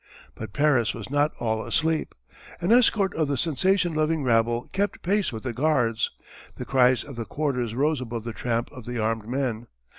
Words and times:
But 0.33 0.51
Paris 0.51 0.95
was 0.95 1.11
not 1.11 1.31
all 1.37 1.63
asleep. 1.63 2.15
An 2.59 2.71
escort 2.71 3.15
of 3.15 3.27
the 3.27 3.37
sensation 3.37 3.93
loving 3.93 4.23
rabble 4.23 4.67
kept 4.73 5.03
pace 5.03 5.31
with 5.31 5.43
the 5.43 5.53
guards. 5.53 6.09
The 6.55 6.65
cries 6.65 7.03
of 7.03 7.15
the 7.17 7.25
quarters 7.25 7.75
rose 7.75 8.01
above 8.01 8.23
the 8.23 8.33
tramp 8.33 8.71
of 8.71 8.85
the 8.87 8.97
armed 8.97 9.27
men. 9.27 9.67